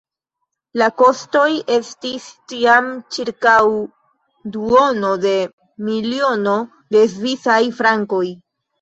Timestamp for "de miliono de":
5.29-7.09